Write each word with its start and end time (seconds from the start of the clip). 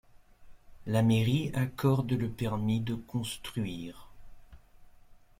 La 0.87 1.03
mairie 1.03 1.51
accorde 1.53 2.13
le 2.13 2.27
permis 2.27 2.79
de 2.81 2.95
construire. 2.95 4.09